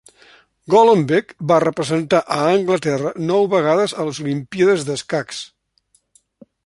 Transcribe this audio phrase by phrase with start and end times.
[0.73, 5.45] Golombek va representar a Anglaterra nou vegades a les olimpíades d'escacs.